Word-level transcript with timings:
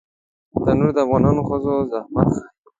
تنور 0.63 0.89
د 0.95 0.97
افغانو 1.03 1.41
ښځو 1.49 1.73
زحمت 1.91 2.27
ښيي 2.35 2.43